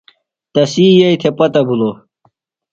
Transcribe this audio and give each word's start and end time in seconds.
تسی 0.53 0.85
یئییۡ 0.97 1.17
تھےۡ 1.21 1.33
پتہ 1.37 1.61
بِھلوۡ۔ 1.67 1.95